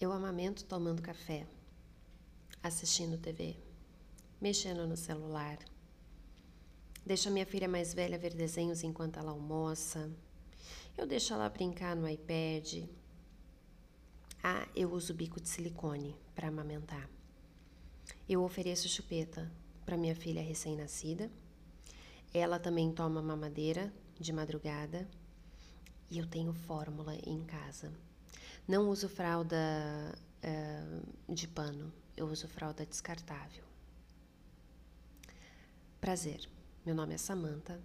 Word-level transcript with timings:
Eu 0.00 0.12
amamento 0.12 0.64
tomando 0.64 1.02
café, 1.02 1.46
assistindo 2.62 3.18
TV, 3.18 3.54
mexendo 4.40 4.86
no 4.86 4.96
celular. 4.96 5.58
Deixo 7.04 7.30
minha 7.30 7.44
filha 7.44 7.68
mais 7.68 7.92
velha 7.92 8.16
ver 8.16 8.32
desenhos 8.32 8.82
enquanto 8.82 9.18
ela 9.18 9.30
almoça. 9.30 10.10
Eu 10.96 11.06
deixo 11.06 11.34
ela 11.34 11.50
brincar 11.50 11.94
no 11.94 12.08
iPad. 12.08 12.88
Ah, 14.42 14.66
eu 14.74 14.90
uso 14.90 15.12
bico 15.12 15.38
de 15.38 15.50
silicone 15.50 16.16
para 16.34 16.48
amamentar. 16.48 17.06
Eu 18.26 18.42
ofereço 18.42 18.88
chupeta 18.88 19.52
para 19.84 19.98
minha 19.98 20.16
filha 20.16 20.40
recém-nascida. 20.40 21.30
Ela 22.32 22.58
também 22.58 22.90
toma 22.90 23.20
mamadeira 23.20 23.92
de 24.18 24.32
madrugada. 24.32 25.06
E 26.10 26.18
eu 26.18 26.26
tenho 26.26 26.54
fórmula 26.54 27.14
em 27.16 27.44
casa. 27.44 27.92
Não 28.66 28.88
uso 28.88 29.08
fralda 29.08 29.56
uh, 30.44 31.32
de 31.32 31.48
pano, 31.48 31.92
eu 32.16 32.26
uso 32.26 32.46
fralda 32.48 32.86
descartável. 32.86 33.64
Prazer, 36.00 36.48
meu 36.84 36.94
nome 36.94 37.14
é 37.14 37.18
Samantha 37.18 37.80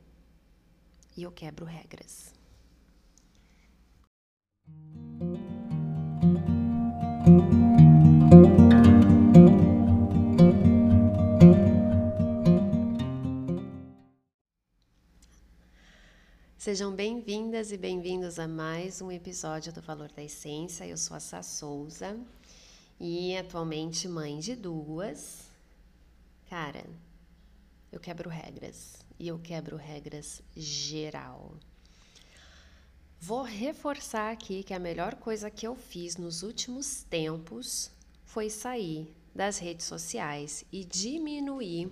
e 1.17 1.23
eu 1.23 1.31
quebro 1.31 1.65
regras. 1.65 2.33
Sejam 16.65 16.91
bem-vindas 16.95 17.71
e 17.71 17.77
bem-vindos 17.77 18.39
a 18.39 18.47
mais 18.47 18.99
um 18.99 19.11
episódio 19.11 19.71
do 19.71 19.83
Valor 19.83 20.11
da 20.11 20.23
Essência. 20.23 20.83
Eu 20.83 20.97
sou 20.97 21.15
a 21.15 21.19
Sá 21.19 21.43
Souza 21.43 22.19
e 22.99 23.37
atualmente 23.37 24.07
mãe 24.07 24.39
de 24.39 24.55
duas. 24.55 25.43
Cara, 26.49 26.83
eu 27.91 27.99
quebro 27.99 28.31
regras 28.31 28.95
e 29.19 29.27
eu 29.27 29.37
quebro 29.37 29.77
regras 29.77 30.41
geral. 30.55 31.53
Vou 33.19 33.43
reforçar 33.43 34.31
aqui 34.31 34.63
que 34.63 34.73
a 34.73 34.79
melhor 34.79 35.13
coisa 35.13 35.51
que 35.51 35.67
eu 35.67 35.75
fiz 35.75 36.17
nos 36.17 36.41
últimos 36.41 37.03
tempos 37.03 37.91
foi 38.23 38.49
sair 38.49 39.13
das 39.35 39.59
redes 39.59 39.85
sociais 39.85 40.65
e 40.71 40.83
diminuir 40.83 41.91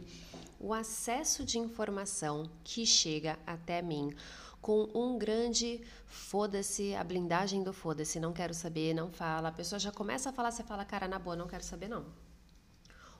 o 0.59 0.73
acesso 0.73 1.45
de 1.45 1.59
informação 1.59 2.49
que 2.63 2.87
chega 2.87 3.37
até 3.45 3.83
mim 3.83 4.15
com 4.63 4.89
um 4.95 5.17
grande 5.17 5.81
foda-se, 6.07 6.95
a 6.95 7.03
blindagem 7.03 7.61
do 7.63 7.73
foda-se, 7.73 8.17
não 8.17 8.31
quero 8.31 8.53
saber, 8.53 8.93
não 8.93 9.11
fala. 9.11 9.49
A 9.49 9.51
pessoa 9.51 9.77
já 9.77 9.91
começa 9.91 10.29
a 10.29 10.33
falar, 10.33 10.51
você 10.51 10.63
fala, 10.63 10.85
cara, 10.85 11.05
na 11.05 11.19
boa, 11.19 11.35
não 11.35 11.47
quero 11.47 11.65
saber, 11.65 11.89
não. 11.89 12.05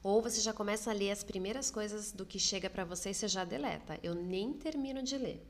Ou 0.02 0.22
você 0.22 0.40
já 0.40 0.54
começa 0.54 0.90
a 0.90 0.94
ler 0.94 1.12
as 1.12 1.22
primeiras 1.22 1.70
coisas 1.70 2.14
do 2.14 2.26
que 2.26 2.40
chega 2.40 2.70
para 2.70 2.86
você 2.86 3.10
e 3.10 3.14
você 3.14 3.28
já 3.28 3.44
deleta. 3.44 4.00
Eu 4.02 4.16
nem 4.16 4.54
termino 4.54 5.04
de 5.04 5.18
ler. 5.18 5.46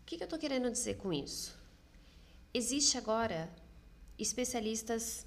O 0.00 0.04
que, 0.06 0.16
que 0.16 0.22
eu 0.22 0.26
estou 0.26 0.38
querendo 0.38 0.70
dizer 0.70 0.96
com 0.96 1.12
isso? 1.12 1.58
Existe 2.54 2.96
agora 2.96 3.50
especialistas 4.16 5.26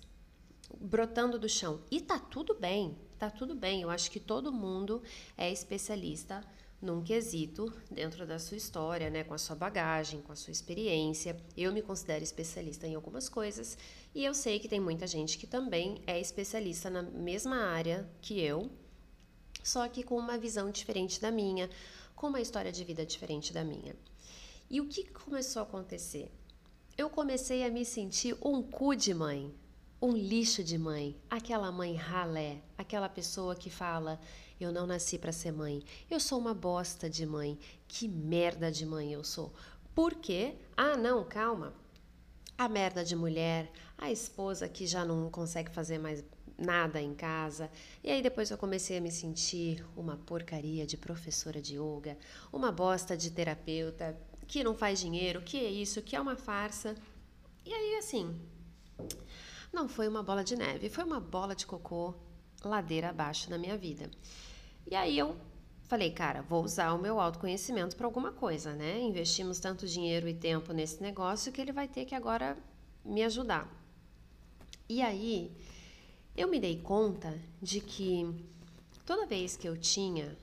brotando 0.80 1.38
do 1.38 1.50
chão. 1.50 1.82
E 1.92 2.00
tá 2.00 2.18
tudo 2.18 2.56
bem, 2.56 2.98
tá 3.20 3.30
tudo 3.30 3.54
bem. 3.54 3.82
Eu 3.82 3.90
acho 3.90 4.10
que 4.10 4.20
todo 4.20 4.50
mundo 4.50 5.04
é 5.38 5.52
especialista 5.52 6.42
num 6.82 7.04
quesito 7.04 7.72
dentro 7.90 8.26
da 8.26 8.40
sua 8.40 8.58
história, 8.58 9.10
né, 9.10 9.24
com 9.24 9.34
a 9.34 9.38
sua 9.38 9.56
bagagem, 9.56 10.22
com 10.22 10.32
a 10.32 10.36
sua 10.36 10.52
experiência. 10.52 11.38
Eu 11.56 11.72
me 11.72 11.82
considero 11.82 12.24
especialista 12.24 12.88
em 12.88 12.96
algumas 12.96 13.30
coisas 13.30 13.78
e 14.16 14.26
eu 14.26 14.34
sei 14.34 14.60
que 14.60 14.68
tem 14.68 14.80
muita 14.80 15.06
gente 15.06 15.38
que 15.38 15.46
também 15.46 16.02
é 16.08 16.20
especialista 16.20 16.90
na 16.90 17.04
mesma 17.04 17.58
área 17.58 18.10
que 18.22 18.40
eu, 18.40 18.70
só 19.64 19.88
que 19.88 20.02
com 20.02 20.18
uma 20.18 20.38
visão 20.38 20.72
diferente 20.72 21.22
da 21.22 21.30
minha, 21.30 21.70
com 22.16 22.28
uma 22.28 22.42
história 22.42 22.72
de 22.72 22.84
vida 22.84 23.06
diferente 23.06 23.54
da 23.54 23.64
minha. 23.64 23.96
E 24.70 24.82
o 24.82 24.88
que 24.88 25.04
começou 25.10 25.60
a 25.60 25.64
acontecer? 25.64 26.32
Eu 26.98 27.10
comecei 27.10 27.64
a 27.64 27.70
me 27.70 27.86
sentir 27.86 28.36
um 28.42 28.62
cu 28.64 28.96
de 28.96 29.14
mãe, 29.14 29.54
um 30.02 30.14
lixo 30.14 30.64
de 30.64 30.78
mãe, 30.78 31.16
aquela 31.30 31.72
mãe 31.72 31.94
ralé, 31.96 32.62
aquela 32.78 33.08
pessoa 33.08 33.56
que 33.56 33.70
fala: 33.70 34.20
eu 34.60 34.72
não 34.72 34.86
nasci 34.86 35.18
para 35.18 35.32
ser 35.32 35.52
mãe. 35.52 35.84
Eu 36.10 36.20
sou 36.20 36.40
uma 36.40 36.54
bosta 36.54 37.10
de 37.10 37.26
mãe. 37.26 37.58
Que 37.88 38.08
merda 38.08 38.72
de 38.72 38.86
mãe 38.86 39.12
eu 39.12 39.24
sou. 39.24 39.54
Por 39.94 40.16
quê? 40.16 40.56
Ah, 40.78 40.96
não, 40.96 41.24
calma. 41.24 41.74
A 42.58 42.70
merda 42.70 43.04
de 43.04 43.16
mulher, 43.16 43.72
a 43.98 44.12
esposa 44.12 44.70
que 44.70 44.86
já 44.86 45.04
não 45.04 45.30
consegue 45.30 45.72
fazer 45.72 45.98
mais 45.98 46.24
nada 46.58 47.02
em 47.02 47.14
casa. 47.16 47.72
E 48.04 48.12
aí 48.12 48.22
depois 48.22 48.52
eu 48.52 48.58
comecei 48.58 48.98
a 48.98 49.02
me 49.02 49.12
sentir 49.12 49.84
uma 49.96 50.16
porcaria 50.16 50.86
de 50.86 50.96
professora 50.96 51.60
de 51.60 51.76
yoga, 51.76 52.18
uma 52.54 52.72
bosta 52.72 53.18
de 53.18 53.32
terapeuta 53.32 54.16
que 54.48 54.64
não 54.64 54.76
faz 54.76 55.00
dinheiro, 55.00 55.42
que 55.42 55.58
é 55.58 55.70
isso, 55.70 56.04
que 56.04 56.16
é 56.16 56.22
uma 56.22 56.36
farsa. 56.36 56.96
E 57.66 57.74
aí 57.74 57.96
assim, 57.96 58.40
não 59.72 59.88
foi 59.88 60.08
uma 60.08 60.22
bola 60.22 60.44
de 60.44 60.56
neve, 60.56 60.90
foi 60.90 61.04
uma 61.04 61.20
bola 61.20 61.56
de 61.56 61.66
cocô 61.66 62.14
ladeira 62.64 63.10
abaixo 63.10 63.50
na 63.50 63.58
minha 63.58 63.78
vida. 63.78 64.10
E 64.86 64.96
aí 64.96 65.18
eu 65.18 65.36
falei, 65.84 66.12
cara, 66.12 66.42
vou 66.42 66.64
usar 66.64 66.94
o 66.94 67.02
meu 67.02 67.20
autoconhecimento 67.20 67.96
para 67.96 68.06
alguma 68.06 68.32
coisa, 68.32 68.74
né? 68.74 69.00
Investimos 69.02 69.60
tanto 69.60 69.88
dinheiro 69.88 70.28
e 70.28 70.34
tempo 70.34 70.74
nesse 70.74 71.02
negócio 71.02 71.52
que 71.52 71.60
ele 71.60 71.72
vai 71.72 71.88
ter 71.88 72.06
que 72.06 72.16
agora 72.16 72.58
me 73.04 73.24
ajudar. 73.24 73.70
E 74.88 75.02
aí 75.02 75.52
eu 76.36 76.48
me 76.48 76.60
dei 76.60 76.80
conta 76.80 77.38
de 77.62 77.80
que 77.80 78.26
toda 79.06 79.26
vez 79.26 79.58
que 79.58 79.68
eu 79.68 79.78
tinha 79.78 80.38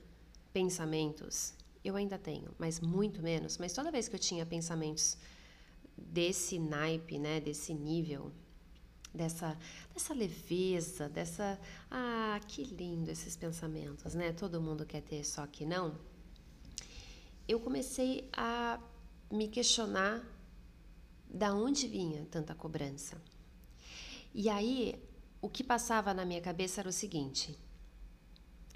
pensamentos, 0.52 1.54
eu 1.84 1.96
ainda 1.96 2.18
tenho, 2.18 2.50
mas 2.58 2.80
muito 2.80 3.22
menos, 3.22 3.58
mas 3.58 3.72
toda 3.72 3.90
vez 3.90 4.08
que 4.08 4.16
eu 4.16 4.20
tinha 4.20 4.44
pensamentos 4.44 5.16
desse 5.96 6.58
naipe, 6.58 7.18
né, 7.18 7.40
desse 7.40 7.72
nível, 7.72 8.32
dessa, 9.12 9.56
dessa 9.92 10.14
leveza, 10.14 11.08
dessa. 11.08 11.58
Ah, 11.90 12.40
que 12.46 12.64
lindo 12.64 13.10
esses 13.10 13.36
pensamentos, 13.36 14.14
né? 14.14 14.32
Todo 14.32 14.60
mundo 14.60 14.86
quer 14.86 15.02
ter, 15.02 15.24
só 15.24 15.46
que 15.46 15.64
não. 15.64 15.98
Eu 17.46 17.60
comecei 17.60 18.28
a 18.32 18.78
me 19.30 19.48
questionar 19.48 20.22
da 21.28 21.54
onde 21.54 21.86
vinha 21.86 22.26
tanta 22.30 22.54
cobrança. 22.54 23.20
E 24.34 24.48
aí, 24.48 24.94
o 25.40 25.48
que 25.48 25.64
passava 25.64 26.12
na 26.12 26.24
minha 26.24 26.40
cabeça 26.40 26.80
era 26.80 26.88
o 26.88 26.92
seguinte: 26.92 27.58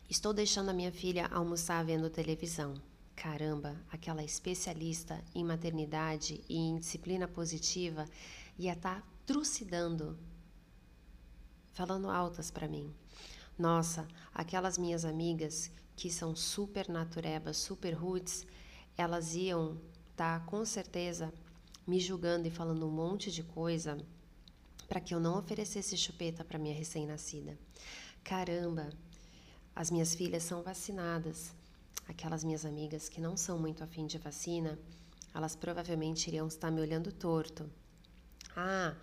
estou 0.09 0.33
deixando 0.33 0.71
a 0.71 0.75
minha 0.75 0.93
filha 0.93 1.27
almoçar 1.27 1.85
vendo 1.85 2.11
televisão. 2.11 2.75
Caramba, 3.15 3.77
aquela 3.91 4.25
especialista 4.25 5.23
em 5.35 5.45
maternidade 5.45 6.43
e 6.49 6.57
em 6.57 6.79
disciplina 6.79 7.29
positiva 7.29 8.07
ia 8.59 8.73
estar 8.73 9.01
tá 9.01 9.12
trucidando, 9.27 10.19
falando 11.73 12.11
altas 12.11 12.51
para 12.51 12.69
mim. 12.69 12.93
Nossa, 13.59 14.07
aquelas 14.35 14.77
minhas 14.77 15.05
amigas 15.05 15.71
que 15.95 16.11
são 16.11 16.35
super 16.35 16.89
naturebas, 16.89 17.57
super 17.57 17.93
roots, 17.93 18.47
elas 18.97 19.35
iam 19.35 19.81
estar 20.11 20.41
tá, 20.41 20.47
com 20.47 20.65
certeza 20.65 21.33
me 21.87 22.01
julgando 22.01 22.47
e 22.47 22.51
falando 22.51 22.87
um 22.87 22.91
monte 22.91 23.31
de 23.31 23.43
coisa 23.43 23.99
para 24.89 25.01
que 25.01 25.15
eu 25.15 25.21
não 25.21 25.39
oferecesse 25.39 25.97
chupeta 25.97 26.45
para 26.45 26.59
minha 26.59 26.75
recém-nascida. 26.75 27.59
Caramba, 28.23 28.91
as 29.75 29.91
minhas 29.91 30.15
filhas 30.15 30.43
são 30.43 30.63
vacinadas. 30.63 31.55
Aquelas 32.07 32.45
minhas 32.45 32.65
amigas 32.67 33.09
que 33.09 33.21
não 33.21 33.37
são 33.37 33.59
muito 33.59 33.83
afim 33.83 34.07
de 34.07 34.19
vacina, 34.19 34.79
elas 35.35 35.57
provavelmente 35.57 36.29
iriam 36.29 36.47
estar 36.47 36.71
me 36.71 36.81
olhando 36.81 37.11
torto. 37.13 37.71
Ah, 38.57 38.95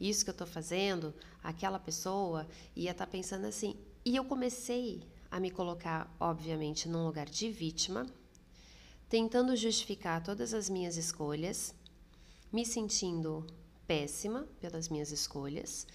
isso 0.00 0.24
que 0.24 0.30
eu 0.30 0.32
estou 0.32 0.46
fazendo, 0.46 1.14
aquela 1.42 1.78
pessoa 1.78 2.46
ia 2.74 2.90
estar 2.90 3.06
tá 3.06 3.10
pensando 3.10 3.46
assim. 3.46 3.76
E 4.04 4.16
eu 4.16 4.24
comecei 4.24 5.02
a 5.30 5.40
me 5.40 5.50
colocar, 5.50 6.14
obviamente, 6.20 6.88
num 6.88 7.06
lugar 7.06 7.26
de 7.28 7.50
vítima, 7.50 8.06
tentando 9.08 9.56
justificar 9.56 10.22
todas 10.22 10.54
as 10.54 10.68
minhas 10.68 10.96
escolhas, 10.96 11.74
me 12.52 12.64
sentindo 12.64 13.46
péssima 13.86 14.46
pelas 14.60 14.88
minhas 14.88 15.10
escolhas 15.10 15.86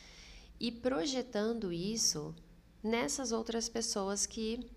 e 0.60 0.72
projetando 0.72 1.72
isso 1.72 2.36
nessas 2.84 3.32
outras 3.32 3.70
pessoas 3.70 4.26
que 4.26 4.70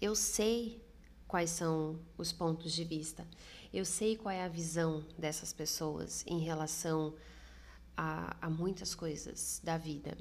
eu 0.00 0.14
sei 0.14 0.82
quais 1.30 1.50
são 1.50 1.96
os 2.18 2.32
pontos 2.32 2.72
de 2.72 2.82
vista, 2.82 3.24
eu 3.72 3.84
sei 3.84 4.16
qual 4.16 4.34
é 4.34 4.42
a 4.42 4.48
visão 4.48 5.06
dessas 5.16 5.52
pessoas 5.52 6.24
em 6.26 6.40
relação 6.40 7.14
a, 7.96 8.36
a 8.44 8.50
muitas 8.50 8.96
coisas 8.96 9.60
da 9.62 9.78
vida. 9.78 10.18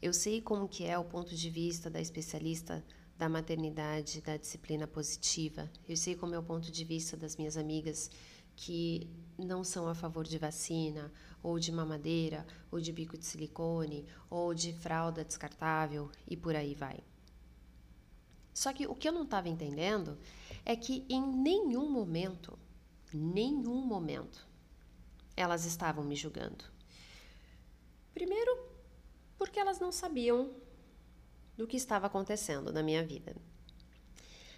Eu 0.00 0.14
sei 0.14 0.40
como 0.40 0.66
que 0.66 0.86
é 0.86 0.98
o 0.98 1.04
ponto 1.04 1.36
de 1.36 1.50
vista 1.50 1.90
da 1.90 2.00
especialista 2.00 2.82
da 3.18 3.28
maternidade, 3.28 4.22
da 4.22 4.38
disciplina 4.38 4.86
positiva. 4.86 5.70
Eu 5.86 5.98
sei 5.98 6.14
como 6.14 6.34
é 6.34 6.38
o 6.38 6.42
ponto 6.42 6.72
de 6.72 6.82
vista 6.82 7.14
das 7.14 7.36
minhas 7.36 7.58
amigas 7.58 8.10
que 8.56 9.10
não 9.38 9.62
são 9.62 9.86
a 9.86 9.94
favor 9.94 10.26
de 10.26 10.38
vacina, 10.38 11.12
ou 11.42 11.58
de 11.58 11.70
mamadeira, 11.70 12.46
ou 12.70 12.80
de 12.80 12.90
bico 12.90 13.18
de 13.18 13.26
silicone, 13.26 14.06
ou 14.30 14.54
de 14.54 14.72
fralda 14.72 15.26
descartável 15.26 16.10
e 16.26 16.38
por 16.38 16.56
aí 16.56 16.74
vai. 16.74 17.04
Só 18.52 18.72
que 18.72 18.86
o 18.86 18.94
que 18.94 19.08
eu 19.08 19.12
não 19.12 19.24
estava 19.24 19.48
entendendo 19.48 20.18
é 20.64 20.76
que 20.76 21.04
em 21.08 21.22
nenhum 21.22 21.90
momento, 21.90 22.58
nenhum 23.12 23.80
momento, 23.84 24.46
elas 25.36 25.64
estavam 25.64 26.04
me 26.04 26.14
julgando. 26.14 26.64
Primeiro, 28.12 28.70
porque 29.38 29.58
elas 29.58 29.80
não 29.80 29.90
sabiam 29.90 30.54
do 31.56 31.66
que 31.66 31.76
estava 31.76 32.06
acontecendo 32.06 32.72
na 32.72 32.82
minha 32.82 33.04
vida. 33.04 33.34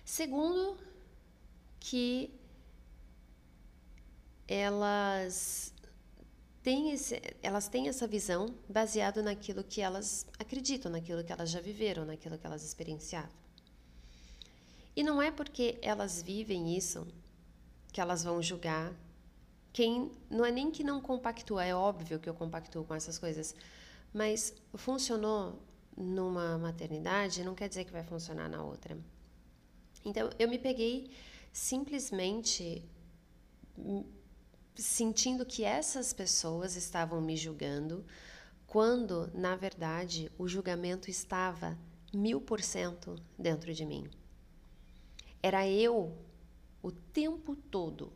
Segundo, 0.05 0.77
que 1.81 2.35
elas 4.47 5.73
têm, 6.63 6.93
esse, 6.93 7.21
elas 7.43 7.69
têm 7.69 7.89
essa 7.89 8.07
visão 8.07 8.55
baseado 8.69 9.23
naquilo 9.23 9.65
que 9.65 9.81
elas 9.81 10.27
acreditam, 10.39 10.91
naquilo 10.91 11.25
que 11.25 11.33
elas 11.33 11.51
já 11.51 11.61
viveram, 11.61 12.05
naquilo 12.05 12.39
que 12.39 12.47
elas 12.47 12.65
experienciaram. 12.65 13.44
E 14.97 15.03
não 15.03 15.21
é 15.21 15.31
porque 15.31 15.79
elas 15.83 16.23
vivem 16.23 16.77
isso 16.77 17.07
que 17.93 18.01
elas 18.01 18.25
vão 18.25 18.43
julgar 18.43 18.95
quem 19.75 20.13
não 20.31 20.45
é 20.45 20.53
nem 20.53 20.71
que 20.71 20.85
não 20.85 21.01
compactua, 21.01 21.65
é 21.65 21.75
óbvio 21.75 22.21
que 22.21 22.29
eu 22.29 22.35
compactuo 22.35 22.85
com 22.85 22.95
essas 22.95 23.19
coisas, 23.19 23.57
mas 24.13 24.55
funcionou 24.77 25.61
numa 25.97 26.57
maternidade 26.57 27.43
não 27.43 27.57
quer 27.57 27.69
dizer 27.69 27.85
que 27.85 27.91
vai 27.91 28.05
funcionar 28.05 28.49
na 28.49 28.63
outra. 28.63 28.97
Então 30.05 30.31
eu 30.39 30.49
me 30.49 30.61
peguei 30.61 31.11
simplesmente 31.53 32.85
sentindo 34.77 35.45
que 35.45 35.65
essas 35.65 36.13
pessoas 36.13 36.77
estavam 36.77 37.21
me 37.21 37.37
julgando, 37.37 38.05
quando 38.69 39.29
na 39.35 39.57
verdade 39.57 40.31
o 40.39 40.47
julgamento 40.47 41.11
estava 41.11 41.77
mil 42.13 42.41
por 42.41 42.61
cento 42.63 43.17
dentro 43.37 43.75
de 43.75 43.85
mim. 43.85 44.09
Era 45.47 45.69
eu 45.69 46.17
o 46.83 46.91
tempo 46.91 47.55
todo 47.55 48.11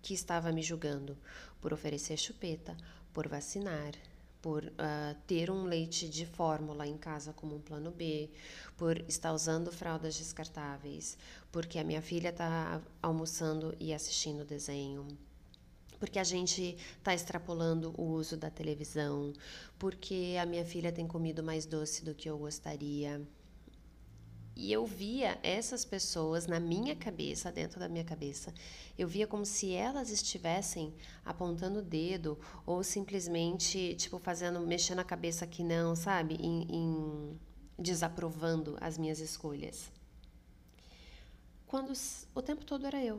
que 0.00 0.14
estava 0.14 0.50
me 0.50 0.62
julgando 0.62 1.14
por 1.60 1.74
oferecer 1.74 2.16
chupeta, 2.16 2.74
por 3.12 3.28
vacinar, 3.28 3.92
por 4.40 4.64
uh, 4.64 5.14
ter 5.26 5.50
um 5.50 5.64
leite 5.64 6.08
de 6.08 6.24
fórmula 6.24 6.86
em 6.86 6.96
casa 6.96 7.34
como 7.34 7.54
um 7.54 7.60
plano 7.60 7.90
B, 7.90 8.30
por 8.78 8.98
estar 9.00 9.34
usando 9.34 9.70
fraldas 9.70 10.16
descartáveis, 10.16 11.18
porque 11.52 11.78
a 11.78 11.84
minha 11.84 12.00
filha 12.00 12.30
está 12.30 12.80
almoçando 13.02 13.76
e 13.78 13.92
assistindo 13.92 14.42
desenho, 14.42 15.06
porque 15.98 16.18
a 16.18 16.24
gente 16.24 16.78
está 16.96 17.12
extrapolando 17.12 17.92
o 17.98 18.04
uso 18.04 18.38
da 18.38 18.48
televisão, 18.48 19.34
porque 19.78 20.38
a 20.40 20.46
minha 20.46 20.64
filha 20.64 20.90
tem 20.90 21.06
comido 21.06 21.42
mais 21.42 21.66
doce 21.66 22.02
do 22.02 22.14
que 22.14 22.30
eu 22.30 22.38
gostaria. 22.38 23.20
E 24.60 24.70
eu 24.70 24.84
via 24.84 25.38
essas 25.42 25.86
pessoas 25.86 26.46
na 26.46 26.60
minha 26.60 26.94
cabeça, 26.94 27.50
dentro 27.50 27.80
da 27.80 27.88
minha 27.88 28.04
cabeça, 28.04 28.52
eu 28.98 29.08
via 29.08 29.26
como 29.26 29.46
se 29.46 29.72
elas 29.72 30.10
estivessem 30.10 30.92
apontando 31.24 31.78
o 31.78 31.82
dedo 31.82 32.38
ou 32.66 32.84
simplesmente, 32.84 33.94
tipo, 33.94 34.18
fazendo, 34.18 34.60
mexendo 34.60 34.98
a 34.98 35.04
cabeça 35.04 35.46
que 35.46 35.64
não, 35.64 35.96
sabe? 35.96 36.34
Em, 36.34 36.66
em 36.68 37.40
desaprovando 37.78 38.76
as 38.82 38.98
minhas 38.98 39.18
escolhas. 39.18 39.90
Quando 41.66 41.94
o 42.34 42.42
tempo 42.42 42.62
todo 42.62 42.86
era 42.86 43.02
eu. 43.02 43.18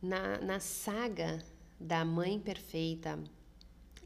Na, 0.00 0.38
na 0.38 0.58
saga 0.58 1.44
da 1.78 2.02
mãe 2.02 2.40
perfeita, 2.40 3.22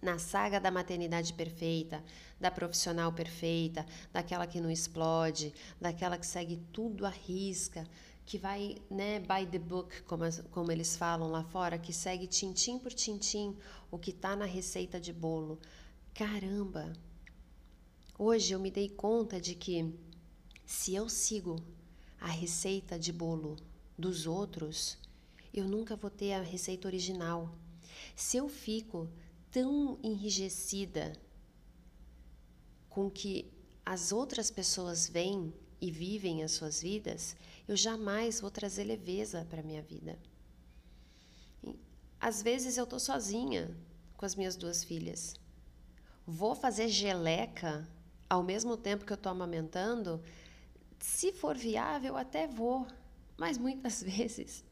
na 0.06 0.18
saga 0.20 0.60
da 0.60 0.70
maternidade 0.70 1.32
perfeita, 1.32 2.00
da 2.40 2.48
profissional 2.48 3.12
perfeita, 3.12 3.84
daquela 4.12 4.46
que 4.46 4.60
não 4.60 4.70
explode, 4.70 5.52
daquela 5.80 6.16
que 6.16 6.24
segue 6.24 6.58
tudo 6.72 7.04
à 7.04 7.08
risca, 7.08 7.84
que 8.24 8.38
vai, 8.38 8.76
né, 8.88 9.18
by 9.18 9.44
the 9.50 9.58
book, 9.58 10.02
como, 10.02 10.22
como 10.52 10.70
eles 10.70 10.96
falam 10.96 11.28
lá 11.28 11.42
fora, 11.42 11.76
que 11.76 11.92
segue 11.92 12.28
tintim 12.28 12.78
por 12.78 12.92
tintim 12.92 13.56
o 13.90 13.98
que 13.98 14.10
está 14.10 14.36
na 14.36 14.44
receita 14.44 15.00
de 15.00 15.12
bolo. 15.12 15.58
Caramba! 16.14 16.92
Hoje 18.16 18.52
eu 18.52 18.60
me 18.60 18.70
dei 18.70 18.88
conta 18.88 19.40
de 19.40 19.56
que 19.56 19.92
se 20.64 20.94
eu 20.94 21.08
sigo 21.08 21.56
a 22.20 22.28
receita 22.28 22.96
de 22.96 23.12
bolo 23.12 23.56
dos 23.98 24.24
outros, 24.24 24.98
eu 25.52 25.66
nunca 25.66 25.96
vou 25.96 26.10
ter 26.10 26.32
a 26.34 26.42
receita 26.42 26.86
original. 26.86 27.52
Se 28.14 28.36
eu 28.36 28.48
fico 28.48 29.08
tão 29.56 29.98
enrijecida 30.02 31.18
com 32.90 33.10
que 33.10 33.50
as 33.86 34.12
outras 34.12 34.50
pessoas 34.50 35.08
veem 35.08 35.50
e 35.80 35.90
vivem 35.90 36.42
as 36.42 36.52
suas 36.52 36.82
vidas, 36.82 37.34
eu 37.66 37.74
jamais 37.74 38.38
vou 38.38 38.50
trazer 38.50 38.84
leveza 38.84 39.46
para 39.48 39.60
a 39.60 39.62
minha 39.62 39.80
vida. 39.80 40.18
Às 42.20 42.42
vezes 42.42 42.76
eu 42.76 42.84
estou 42.84 43.00
sozinha 43.00 43.74
com 44.14 44.26
as 44.26 44.34
minhas 44.34 44.56
duas 44.56 44.84
filhas. 44.84 45.34
Vou 46.26 46.54
fazer 46.54 46.88
geleca 46.88 47.88
ao 48.28 48.42
mesmo 48.42 48.76
tempo 48.76 49.06
que 49.06 49.12
eu 49.14 49.22
estou 49.22 49.32
amamentando? 49.32 50.22
Se 50.98 51.32
for 51.32 51.56
viável, 51.56 52.14
até 52.14 52.46
vou, 52.46 52.86
mas 53.38 53.56
muitas 53.56 54.02
vezes 54.04 54.65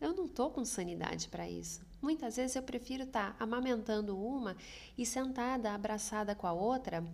eu 0.00 0.14
não 0.14 0.26
estou 0.26 0.50
com 0.50 0.64
sanidade 0.64 1.28
para 1.28 1.48
isso. 1.48 1.80
Muitas 2.00 2.36
vezes 2.36 2.54
eu 2.54 2.62
prefiro 2.62 3.04
estar 3.04 3.32
tá 3.32 3.44
amamentando 3.44 4.16
uma 4.16 4.56
e 4.96 5.04
sentada, 5.04 5.72
abraçada 5.72 6.34
com 6.34 6.46
a 6.46 6.52
outra, 6.52 7.04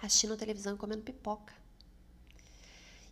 assistindo 0.00 0.36
televisão 0.36 0.74
e 0.74 0.78
comendo 0.78 1.02
pipoca. 1.02 1.54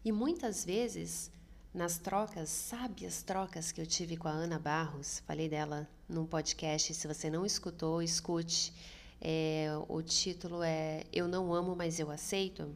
E 0.05 0.11
muitas 0.11 0.65
vezes, 0.65 1.31
nas 1.73 1.99
trocas, 1.99 2.49
sábias 2.49 3.23
trocas 3.23 3.71
que 3.71 3.81
eu 3.81 3.87
tive 3.87 4.17
com 4.17 4.27
a 4.27 4.33
Ana 4.33 4.59
Barros, 4.59 5.21
falei 5.27 5.49
dela 5.49 5.89
num 6.09 6.27
podcast, 6.27 6.93
se 6.93 7.07
você 7.07 7.31
não 7.31 7.47
escutou, 7.47 8.03
escute. 8.03 8.73
É, 9.21 9.69
o 9.89 10.03
título 10.03 10.63
é 10.63 11.05
Eu 11.13 11.29
Não 11.29 11.53
Amo, 11.53 11.77
Mas 11.77 12.01
Eu 12.01 12.11
Aceito. 12.11 12.75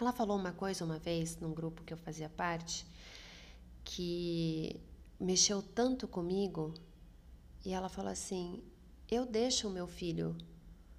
Ela 0.00 0.12
falou 0.12 0.38
uma 0.38 0.52
coisa 0.52 0.84
uma 0.84 0.98
vez, 0.98 1.36
num 1.38 1.52
grupo 1.52 1.82
que 1.82 1.92
eu 1.92 1.96
fazia 1.96 2.28
parte, 2.28 2.86
que 3.86 4.80
mexeu 5.18 5.62
tanto 5.62 6.08
comigo 6.08 6.74
e 7.64 7.72
ela 7.72 7.88
falou 7.88 8.10
assim: 8.10 8.62
Eu 9.08 9.24
deixo 9.24 9.68
o 9.68 9.70
meu 9.70 9.86
filho 9.86 10.36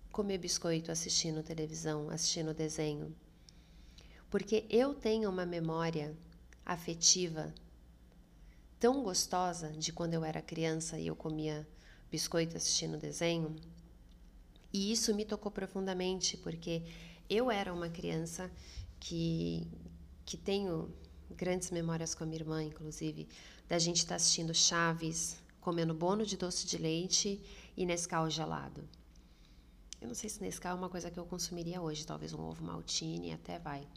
comer 0.09 0.37
biscoito 0.37 0.89
assistindo 0.89 1.43
televisão, 1.43 2.09
assistindo 2.09 2.53
desenho, 2.53 3.13
porque 4.29 4.65
eu 4.69 4.95
tenho 4.95 5.29
uma 5.29 5.45
memória 5.45 6.17
afetiva 6.65 7.53
tão 8.79 9.03
gostosa 9.03 9.69
de 9.73 9.91
quando 9.91 10.13
eu 10.13 10.23
era 10.23 10.41
criança 10.41 10.97
e 10.97 11.07
eu 11.07 11.15
comia 11.15 11.67
biscoito 12.09 12.55
assistindo 12.55 12.97
desenho. 12.97 13.55
E 14.71 14.91
isso 14.91 15.13
me 15.13 15.25
tocou 15.25 15.51
profundamente, 15.51 16.37
porque 16.37 16.83
eu 17.29 17.51
era 17.51 17.73
uma 17.73 17.89
criança 17.89 18.49
que, 18.99 19.67
que 20.25 20.37
tenho 20.37 20.93
grandes 21.35 21.71
memórias 21.71 22.15
com 22.15 22.23
a 22.23 22.27
minha 22.27 22.39
irmã, 22.39 22.63
inclusive, 22.63 23.27
da 23.67 23.77
gente 23.77 23.97
estar 23.97 24.09
tá 24.09 24.15
assistindo 24.15 24.53
Chaves, 24.53 25.37
comendo 25.59 25.93
bono 25.93 26.25
de 26.25 26.37
doce 26.37 26.65
de 26.65 26.77
leite 26.77 27.41
e 27.75 27.85
Nescau 27.85 28.29
gelado. 28.29 28.87
Eu 29.99 30.07
não 30.07 30.15
sei 30.15 30.29
se 30.29 30.41
Nescau 30.41 30.71
é 30.71 30.79
uma 30.79 30.89
coisa 30.89 31.09
que 31.09 31.19
eu 31.19 31.25
consumiria 31.25 31.81
hoje, 31.81 32.05
talvez 32.05 32.33
um 32.33 32.41
ovo 32.41 32.63
maltine 32.63 33.33
até 33.33 33.59
vai. 33.59 33.87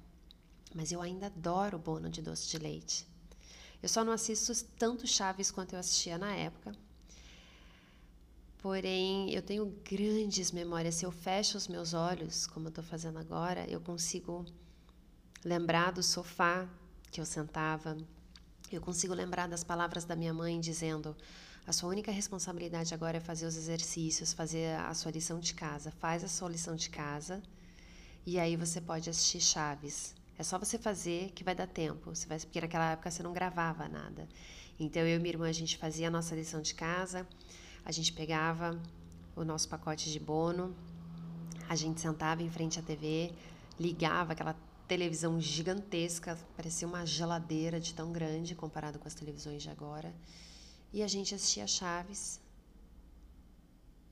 Mas 0.75 0.93
eu 0.93 1.01
ainda 1.03 1.27
adoro 1.27 1.79
bono 1.79 2.09
de 2.09 2.23
doce 2.23 2.49
de 2.49 2.59
leite. 2.59 3.07
Eu 3.83 3.89
só 3.89 4.05
não 4.05 4.13
assisto 4.13 4.53
tanto 4.79 5.07
Chaves 5.07 5.51
quanto 5.51 5.75
eu 5.75 5.79
assistia 5.79 6.19
na 6.19 6.35
época. 6.35 6.73
Porém, 8.59 9.33
eu 9.33 9.41
tenho 9.41 9.67
grandes 9.89 10.53
memórias. 10.53 10.97
Se 10.97 11.07
eu 11.07 11.11
fecho 11.11 11.57
os 11.57 11.67
meus 11.67 11.95
olhos, 11.95 12.47
como 12.47 12.67
eu 12.67 12.71
estou 12.71 12.85
fazendo 12.85 13.19
agora, 13.19 13.65
eu 13.71 13.81
consigo 13.81 14.45
lembrar 15.43 15.93
do 15.93 16.03
sofá 16.03 16.69
que 17.11 17.21
eu 17.21 17.27
sentava. 17.27 17.97
Eu 18.71 18.81
consigo 18.81 19.15
lembrar 19.15 19.49
das 19.49 19.65
palavras 19.65 20.05
da 20.05 20.15
minha 20.17 20.33
mãe 20.33 20.61
dizendo: 20.61 21.17
a 21.67 21.73
sua 21.73 21.89
única 21.89 22.11
responsabilidade 22.11 22.95
agora 22.95 23.19
é 23.19 23.21
fazer 23.21 23.47
os 23.47 23.57
exercícios, 23.57 24.33
fazer 24.33 24.77
a 24.79 24.95
sua 24.95 25.13
lição 25.13 25.39
de 25.39 25.55
casa. 25.55 25.91
Faz 25.91 26.25
a 26.25 26.29
sua 26.29 26.49
lição 26.49 26.77
de 26.77 26.91
casa 26.91 27.43
e 28.27 28.39
aí 28.39 28.57
você 28.57 28.81
pode 28.81 29.09
assistir 29.09 29.41
Chaves. 29.41 30.15
É 30.39 30.43
só 30.43 30.59
você 30.59 30.79
fazer 30.79 31.33
que 31.33 31.43
vai 31.43 31.55
dar 31.55 31.67
tempo. 31.67 32.15
Você 32.15 32.27
vai, 32.27 32.39
porque 32.39 32.61
naquela 32.61 32.93
época 32.93 33.11
você 33.11 33.23
não 33.23 33.33
gravava 33.33 33.89
nada. 33.89 34.29
Então 34.79 35.03
eu 35.03 35.17
e 35.17 35.19
minha 35.19 35.35
irmã 35.35 35.49
a 35.49 35.53
gente 35.53 35.77
fazia 35.77 36.09
a 36.09 36.11
nossa 36.11 36.35
lição 36.35 36.63
de 36.63 36.75
casa, 36.75 37.27
a 37.85 37.93
gente 37.93 38.13
pegava 38.13 38.81
o 39.37 39.45
nosso 39.45 39.69
pacote 39.69 40.11
de 40.11 40.19
bono, 40.19 40.75
a 41.69 41.77
gente 41.77 42.01
sentava 42.01 42.43
em 42.43 42.51
frente 42.51 42.79
à 42.79 42.83
TV, 42.83 43.33
ligava 43.79 44.33
aquela 44.33 44.55
televisão 44.91 45.41
gigantesca, 45.41 46.37
parecia 46.57 46.89
uma 46.89 47.07
geladeira 47.07 47.79
de 47.79 47.95
tão 47.95 48.11
grande 48.11 48.57
comparado 48.57 48.99
com 48.99 49.07
as 49.07 49.15
televisões 49.15 49.63
de 49.63 49.71
agora 49.71 50.13
e 50.93 51.01
a 51.01 51.07
gente 51.07 51.33
assistia 51.33 51.65
Chaves 51.65 52.41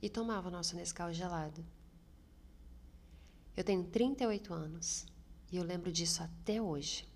e 0.01 0.09
tomava 0.09 0.53
nosso 0.53 0.77
Nescau 0.77 1.13
gelado. 1.13 1.67
Eu 3.57 3.65
tenho 3.65 3.83
38 3.83 4.55
anos 4.55 5.05
e 5.51 5.57
eu 5.57 5.65
lembro 5.65 5.91
disso 5.91 6.23
até 6.23 6.63
hoje. 6.63 7.09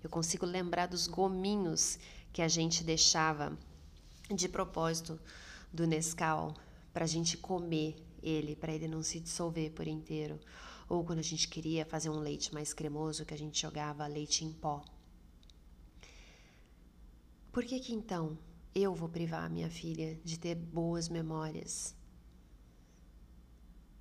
Eu 0.00 0.08
consigo 0.08 0.46
lembrar 0.46 0.86
dos 0.86 1.08
gominhos 1.08 1.98
que 2.32 2.40
a 2.40 2.46
gente 2.46 2.84
deixava 2.84 3.58
de 4.32 4.48
propósito 4.48 5.18
do 5.72 5.88
Nescau 5.88 6.54
para 6.92 7.04
a 7.04 7.08
gente 7.08 7.36
comer 7.36 7.96
ele, 8.22 8.54
para 8.54 8.72
ele 8.72 8.86
não 8.86 9.02
se 9.02 9.18
dissolver 9.18 9.72
por 9.72 9.88
inteiro. 9.88 10.38
Ou 10.90 11.04
quando 11.04 11.20
a 11.20 11.28
gente 11.30 11.46
queria 11.48 11.86
fazer 11.86 12.10
um 12.10 12.18
leite 12.18 12.52
mais 12.52 12.74
cremoso, 12.74 13.24
que 13.24 13.32
a 13.32 13.38
gente 13.38 13.62
jogava 13.62 14.04
leite 14.08 14.44
em 14.44 14.52
pó. 14.52 14.84
Por 17.52 17.64
que 17.64 17.78
que 17.78 17.94
então 17.94 18.36
eu 18.74 18.92
vou 18.92 19.08
privar 19.08 19.44
a 19.44 19.48
minha 19.48 19.70
filha 19.70 20.16
de 20.24 20.36
ter 20.36 20.56
boas 20.56 21.08
memórias? 21.08 21.94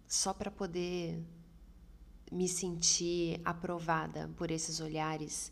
Só 0.08 0.34
para 0.34 0.50
poder 0.50 1.24
me 2.32 2.50
sentir 2.50 3.40
aprovada 3.46 4.28
por 4.36 4.50
esses 4.50 4.80
olhares 4.80 5.52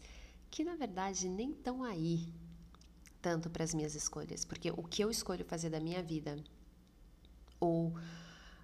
que 0.50 0.64
na 0.64 0.76
verdade 0.76 1.30
nem 1.30 1.52
estão 1.52 1.84
aí 1.84 2.34
tanto 3.22 3.48
para 3.48 3.64
as 3.64 3.76
minhas 3.76 3.94
escolhas, 3.94 4.44
porque 4.44 4.72
o 4.72 4.82
que 4.82 5.04
eu 5.04 5.12
escolho 5.12 5.46
fazer 5.46 5.70
da 5.70 5.80
minha 5.80 6.02
vida 6.02 6.44
ou 7.60 7.94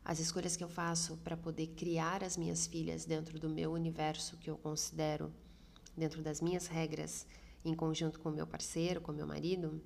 as 0.05 0.19
escolhas 0.19 0.55
que 0.55 0.63
eu 0.63 0.69
faço 0.69 1.17
para 1.17 1.38
poder 1.38 1.67
criar 1.67 2.24
as 2.24 2.36
minhas 2.36 2.67
filhas 2.67 3.05
dentro 3.05 3.39
do 3.39 3.50
meu 3.50 3.72
universo 3.72 4.38
que 4.38 4.50
eu 4.50 4.57
considero 4.57 5.31
dentro 5.95 6.22
das 6.22 6.41
minhas 6.41 6.67
regras 6.67 7.25
em 7.63 7.74
conjunto 7.74 8.19
com 8.19 8.29
o 8.29 8.33
meu 8.33 8.45
parceiro, 8.45 9.00
com 9.00 9.12
o 9.12 9.15
meu 9.15 9.25
marido, 9.25 9.81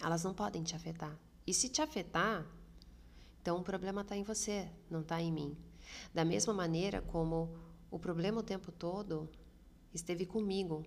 elas 0.00 0.24
não 0.24 0.34
podem 0.34 0.62
te 0.62 0.74
afetar. 0.74 1.16
E 1.46 1.54
se 1.54 1.68
te 1.68 1.80
afetar, 1.80 2.44
então 3.40 3.58
o 3.58 3.62
problema 3.62 4.00
está 4.00 4.16
em 4.16 4.24
você, 4.24 4.68
não 4.90 5.02
está 5.02 5.20
em 5.20 5.30
mim. 5.30 5.56
Da 6.12 6.24
mesma 6.24 6.52
maneira 6.52 7.00
como 7.00 7.54
o 7.90 7.98
problema 7.98 8.40
o 8.40 8.42
tempo 8.42 8.72
todo 8.72 9.28
esteve 9.92 10.26
comigo 10.26 10.84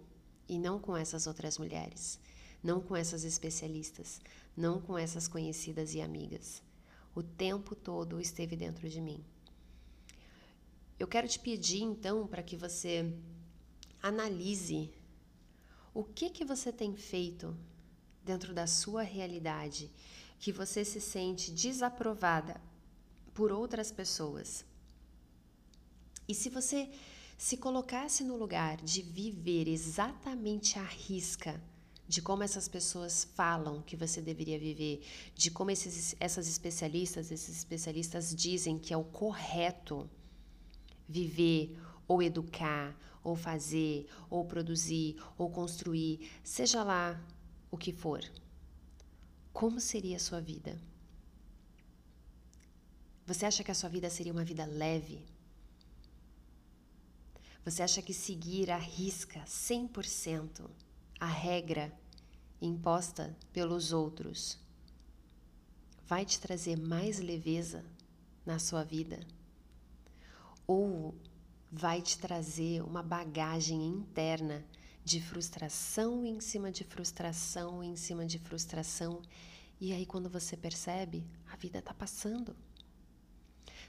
e 0.49 0.59
não 0.59 0.79
com 0.79 0.97
essas 0.97 1.27
outras 1.27 1.57
mulheres, 1.57 2.19
não 2.61 2.81
com 2.81 2.95
essas 2.95 3.23
especialistas, 3.23 4.19
não 4.55 4.81
com 4.81 4.97
essas 4.97 5.27
conhecidas 5.27 5.93
e 5.93 6.01
amigas. 6.01 6.61
O 7.17 7.23
tempo 7.23 7.73
todo 7.73 8.21
esteve 8.21 8.55
dentro 8.55 8.87
de 8.87 9.01
mim. 9.01 9.25
Eu 10.99 11.07
quero 11.07 11.27
te 11.27 11.39
pedir 11.39 11.81
então 11.81 12.27
para 12.27 12.43
que 12.43 12.55
você 12.55 13.11
analise 13.99 14.93
o 15.95 16.03
que 16.03 16.29
que 16.29 16.45
você 16.45 16.71
tem 16.71 16.95
feito 16.95 17.57
dentro 18.23 18.53
da 18.53 18.67
sua 18.67 19.01
realidade 19.01 19.89
que 20.37 20.51
você 20.51 20.85
se 20.85 21.01
sente 21.01 21.49
desaprovada 21.49 22.61
por 23.33 23.51
outras 23.51 23.91
pessoas. 23.91 24.63
E 26.27 26.35
se 26.35 26.51
você 26.51 26.87
se 27.35 27.57
colocasse 27.57 28.23
no 28.23 28.37
lugar 28.37 28.77
de 28.77 29.01
viver 29.01 29.67
exatamente 29.67 30.77
a 30.77 30.83
risca 30.83 31.59
de 32.07 32.21
como 32.21 32.43
essas 32.43 32.67
pessoas 32.67 33.27
falam 33.35 33.81
que 33.81 33.95
você 33.95 34.21
deveria 34.21 34.57
viver, 34.57 35.01
de 35.35 35.51
como 35.51 35.71
esses, 35.71 36.15
essas 36.19 36.47
especialistas, 36.47 37.31
esses 37.31 37.57
especialistas 37.57 38.33
dizem 38.33 38.79
que 38.79 38.93
é 38.93 38.97
o 38.97 39.03
correto 39.03 40.09
viver 41.07 41.77
ou 42.07 42.23
educar 42.23 42.95
ou 43.27 43.35
fazer, 43.35 44.07
ou 44.29 44.45
produzir, 44.45 45.21
ou 45.37 45.49
construir, 45.49 46.31
seja 46.43 46.81
lá 46.81 47.21
o 47.69 47.77
que 47.77 47.91
for. 47.91 48.23
Como 49.51 49.81
seria 49.81 50.15
a 50.15 50.19
sua 50.19 50.39
vida? 50.39 50.79
Você 53.25 53.45
acha 53.45 53.65
que 53.65 53.71
a 53.71 53.75
sua 53.75 53.89
vida 53.89 54.09
seria 54.09 54.31
uma 54.31 54.45
vida 54.45 54.65
leve? 54.65 55.25
Você 57.65 57.83
acha 57.83 58.01
que 58.01 58.13
seguir 58.13 58.71
a 58.71 58.77
risca 58.77 59.41
100% 59.43 60.69
a 61.19 61.25
regra 61.25 61.91
imposta 62.61 63.35
pelos 63.51 63.91
outros 63.91 64.59
vai 66.05 66.25
te 66.25 66.39
trazer 66.39 66.77
mais 66.77 67.19
leveza 67.19 67.83
na 68.45 68.59
sua 68.59 68.83
vida? 68.83 69.19
Ou 70.65 71.15
vai 71.71 72.01
te 72.01 72.17
trazer 72.17 72.81
uma 72.81 73.03
bagagem 73.03 73.85
interna 73.85 74.65
de 75.03 75.21
frustração 75.21 76.25
em 76.25 76.39
cima 76.39 76.71
de 76.71 76.83
frustração 76.83 77.83
em 77.83 77.95
cima 77.95 78.25
de 78.25 78.37
frustração. 78.39 79.21
E 79.79 79.93
aí, 79.93 80.05
quando 80.05 80.29
você 80.29 80.57
percebe, 80.57 81.25
a 81.51 81.55
vida 81.55 81.79
está 81.79 81.93
passando. 81.93 82.55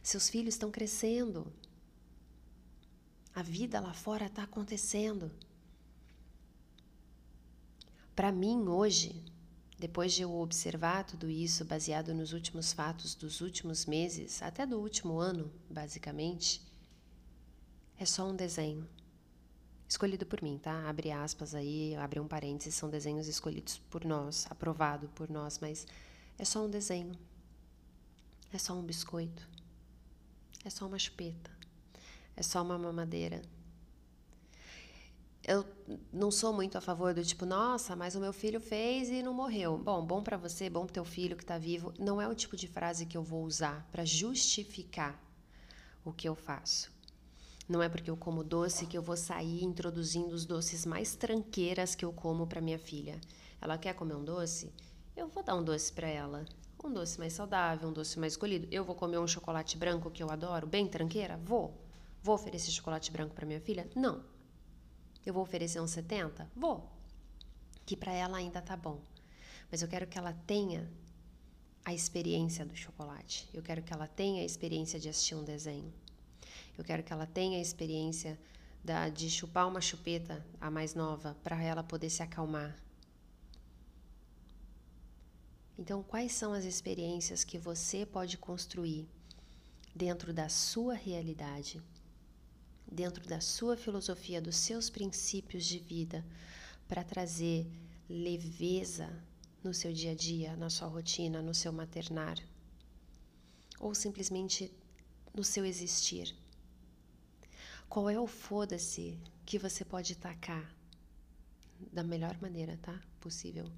Seus 0.02 0.28
filhos 0.28 0.54
estão 0.54 0.70
crescendo. 0.70 1.52
A 3.34 3.42
vida 3.42 3.80
lá 3.80 3.92
fora 3.92 4.26
está 4.26 4.42
acontecendo. 4.42 5.30
Para 8.18 8.32
mim, 8.32 8.66
hoje, 8.66 9.24
depois 9.78 10.12
de 10.12 10.22
eu 10.22 10.40
observar 10.40 11.04
tudo 11.04 11.30
isso 11.30 11.64
baseado 11.64 12.12
nos 12.12 12.32
últimos 12.32 12.72
fatos 12.72 13.14
dos 13.14 13.40
últimos 13.40 13.86
meses, 13.86 14.42
até 14.42 14.66
do 14.66 14.80
último 14.80 15.20
ano, 15.20 15.52
basicamente, 15.70 16.60
é 17.96 18.04
só 18.04 18.28
um 18.28 18.34
desenho. 18.34 18.88
Escolhido 19.88 20.26
por 20.26 20.42
mim, 20.42 20.58
tá? 20.58 20.88
Abre 20.88 21.12
aspas 21.12 21.54
aí, 21.54 21.94
abre 21.94 22.18
um 22.18 22.26
parênteses, 22.26 22.74
são 22.74 22.90
desenhos 22.90 23.28
escolhidos 23.28 23.78
por 23.88 24.04
nós, 24.04 24.48
aprovado 24.50 25.06
por 25.10 25.30
nós, 25.30 25.60
mas 25.60 25.86
é 26.36 26.44
só 26.44 26.66
um 26.66 26.68
desenho. 26.68 27.16
É 28.52 28.58
só 28.58 28.74
um 28.74 28.82
biscoito. 28.82 29.48
É 30.64 30.70
só 30.70 30.88
uma 30.88 30.98
chupeta. 30.98 31.52
É 32.34 32.42
só 32.42 32.64
uma 32.64 32.76
mamadeira. 32.76 33.42
Eu 35.48 35.64
não 36.12 36.30
sou 36.30 36.52
muito 36.52 36.76
a 36.76 36.80
favor 36.82 37.14
do 37.14 37.24
tipo, 37.24 37.46
nossa, 37.46 37.96
mas 37.96 38.14
o 38.14 38.20
meu 38.20 38.34
filho 38.34 38.60
fez 38.60 39.08
e 39.08 39.22
não 39.22 39.32
morreu. 39.32 39.78
Bom, 39.78 40.04
bom 40.04 40.22
para 40.22 40.36
você, 40.36 40.68
bom 40.68 40.84
pro 40.84 40.92
teu 40.92 41.06
filho 41.06 41.38
que 41.38 41.42
está 41.42 41.56
vivo. 41.56 41.90
Não 41.98 42.20
é 42.20 42.28
o 42.28 42.34
tipo 42.34 42.54
de 42.54 42.68
frase 42.68 43.06
que 43.06 43.16
eu 43.16 43.22
vou 43.22 43.42
usar 43.44 43.88
para 43.90 44.04
justificar 44.04 45.18
o 46.04 46.12
que 46.12 46.28
eu 46.28 46.34
faço. 46.34 46.92
Não 47.66 47.82
é 47.82 47.88
porque 47.88 48.10
eu 48.10 48.16
como 48.16 48.44
doce 48.44 48.84
que 48.84 48.98
eu 48.98 49.00
vou 49.00 49.16
sair 49.16 49.64
introduzindo 49.64 50.34
os 50.34 50.44
doces 50.44 50.84
mais 50.84 51.14
tranqueiras 51.14 51.94
que 51.94 52.04
eu 52.04 52.12
como 52.12 52.46
para 52.46 52.60
minha 52.60 52.78
filha. 52.78 53.18
Ela 53.58 53.78
quer 53.78 53.94
comer 53.94 54.16
um 54.16 54.24
doce? 54.24 54.70
Eu 55.16 55.28
vou 55.28 55.42
dar 55.42 55.56
um 55.56 55.64
doce 55.64 55.90
para 55.90 56.08
ela. 56.08 56.44
Um 56.84 56.92
doce 56.92 57.18
mais 57.18 57.32
saudável, 57.32 57.88
um 57.88 57.92
doce 57.94 58.18
mais 58.18 58.34
escolhido. 58.34 58.68
Eu 58.70 58.84
vou 58.84 58.94
comer 58.94 59.18
um 59.18 59.26
chocolate 59.26 59.78
branco 59.78 60.10
que 60.10 60.22
eu 60.22 60.30
adoro, 60.30 60.66
bem 60.66 60.86
tranqueira? 60.86 61.40
Vou. 61.42 61.74
Vou 62.22 62.34
oferecer 62.34 62.70
chocolate 62.70 63.10
branco 63.10 63.34
para 63.34 63.46
minha 63.46 63.62
filha? 63.62 63.88
Não. 63.96 64.36
Eu 65.28 65.34
vou 65.34 65.42
oferecer 65.42 65.78
um 65.78 65.86
70? 65.86 66.50
Vou. 66.56 66.90
Que 67.84 67.94
para 67.94 68.14
ela 68.14 68.38
ainda 68.38 68.62
tá 68.62 68.74
bom. 68.74 68.98
Mas 69.70 69.82
eu 69.82 69.88
quero 69.88 70.06
que 70.06 70.16
ela 70.16 70.32
tenha 70.46 70.90
a 71.84 71.92
experiência 71.92 72.64
do 72.64 72.74
chocolate. 72.74 73.46
Eu 73.52 73.62
quero 73.62 73.82
que 73.82 73.92
ela 73.92 74.06
tenha 74.06 74.40
a 74.40 74.46
experiência 74.46 74.98
de 74.98 75.06
assistir 75.06 75.34
um 75.34 75.44
desenho. 75.44 75.92
Eu 76.78 76.82
quero 76.82 77.02
que 77.02 77.12
ela 77.12 77.26
tenha 77.26 77.58
a 77.58 77.60
experiência 77.60 78.40
da, 78.82 79.10
de 79.10 79.28
chupar 79.28 79.68
uma 79.68 79.82
chupeta, 79.82 80.42
a 80.58 80.70
mais 80.70 80.94
nova, 80.94 81.36
para 81.44 81.62
ela 81.62 81.82
poder 81.82 82.08
se 82.08 82.22
acalmar. 82.22 82.74
Então, 85.78 86.02
quais 86.02 86.32
são 86.32 86.54
as 86.54 86.64
experiências 86.64 87.44
que 87.44 87.58
você 87.58 88.06
pode 88.06 88.38
construir 88.38 89.06
dentro 89.94 90.32
da 90.32 90.48
sua 90.48 90.94
realidade, 90.94 91.82
dentro 92.90 93.26
da 93.28 93.40
sua 93.40 93.76
filosofia, 93.76 94.40
dos 94.40 94.56
seus 94.56 94.88
princípios 94.88 95.64
de 95.64 95.78
vida, 95.78 96.24
para 96.88 97.04
trazer 97.04 97.66
leveza 98.08 99.08
no 99.62 99.74
seu 99.74 99.92
dia 99.92 100.12
a 100.12 100.14
dia, 100.14 100.56
na 100.56 100.70
sua 100.70 100.88
rotina, 100.88 101.42
no 101.42 101.54
seu 101.54 101.72
maternar, 101.72 102.38
ou 103.78 103.94
simplesmente 103.94 104.72
no 105.34 105.44
seu 105.44 105.64
existir? 105.64 106.34
Qual 107.88 108.08
é 108.08 108.18
o 108.18 108.26
foda-se 108.26 109.18
que 109.44 109.58
você 109.58 109.84
pode 109.84 110.14
tacar 110.16 110.74
da 111.92 112.02
melhor 112.02 112.36
maneira, 112.40 112.78
tá? 112.82 113.00
Possível. 113.20 113.70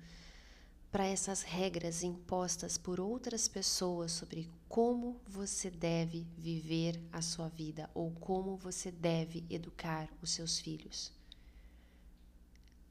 Para 0.91 1.07
essas 1.07 1.43
regras 1.43 2.03
impostas 2.03 2.77
por 2.77 2.99
outras 2.99 3.47
pessoas 3.47 4.11
sobre 4.11 4.51
como 4.69 5.21
você 5.25 5.71
deve 5.71 6.27
viver 6.37 7.01
a 7.13 7.23
sua 7.23 7.49
vida 7.49 7.89
ou 7.95 8.11
como 8.11 8.57
você 8.57 8.91
deve 8.91 9.45
educar 9.49 10.09
os 10.21 10.33
seus 10.33 10.59
filhos. 10.59 11.13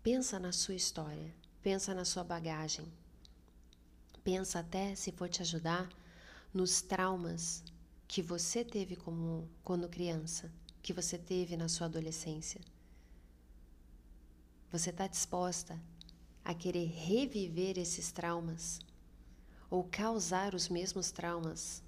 Pensa 0.01 0.39
na 0.39 0.53
sua 0.53 0.75
história, 0.75 1.35
pensa 1.61 1.93
na 1.93 2.05
sua 2.05 2.23
bagagem. 2.23 2.85
Pensa 4.23 4.59
até, 4.59 4.95
se 4.95 5.11
for 5.11 5.27
te 5.27 5.41
ajudar, 5.41 5.89
nos 6.53 6.81
traumas 6.81 7.61
que 8.07 8.21
você 8.21 8.63
teve 8.63 8.95
como 8.95 9.47
quando 9.61 9.89
criança 9.89 10.49
que 10.81 10.93
você 10.93 11.17
teve 11.17 11.57
na 11.57 11.67
sua 11.67 11.87
adolescência? 11.87 12.61
Você 14.71 14.89
está 14.89 15.05
disposta 15.05 15.77
a 16.49 16.53
querer 16.55 16.87
reviver 16.87 17.77
esses 17.77 18.11
traumas 18.11 18.79
ou 19.69 19.83
causar 19.83 20.55
os 20.55 20.67
mesmos 20.67 21.11
traumas 21.11 21.83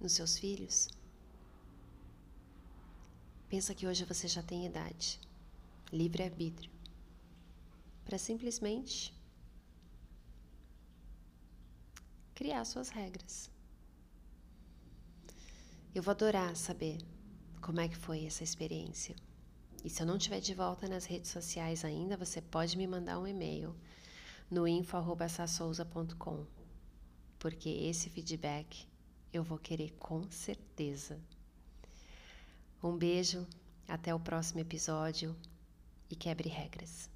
nos 0.00 0.12
seus 0.12 0.38
filhos? 0.38 0.88
Pensa 3.48 3.74
que 3.74 3.84
hoje 3.84 4.04
você 4.04 4.28
já 4.28 4.44
tem 4.44 4.64
idade, 4.64 5.18
livre-arbítrio, 5.92 6.70
para 8.04 8.16
simplesmente 8.16 9.12
criar 12.32 12.64
suas 12.64 12.90
regras. 12.90 13.50
Eu 15.92 16.00
vou 16.00 16.12
adorar 16.12 16.54
saber 16.54 16.98
como 17.60 17.80
é 17.80 17.88
que 17.88 17.96
foi 17.96 18.24
essa 18.24 18.44
experiência. 18.44 19.16
E 19.84 19.90
se 19.90 20.02
eu 20.02 20.06
não 20.06 20.16
estiver 20.16 20.40
de 20.40 20.54
volta 20.54 20.86
nas 20.88 21.04
redes 21.04 21.30
sociais 21.30 21.84
ainda, 21.84 22.16
você 22.16 22.40
pode 22.40 22.76
me 22.76 22.86
mandar 22.86 23.18
um 23.18 23.26
e-mail 23.26 23.74
no 24.50 24.68
info@sassouza.com, 24.68 26.46
porque 27.38 27.68
esse 27.68 28.08
feedback 28.08 28.86
eu 29.32 29.42
vou 29.42 29.58
querer 29.58 29.90
com 29.98 30.30
certeza. 30.30 31.18
Um 32.82 32.96
beijo, 32.96 33.46
até 33.88 34.14
o 34.14 34.20
próximo 34.20 34.60
episódio 34.60 35.34
e 36.10 36.14
quebre 36.14 36.48
regras. 36.48 37.10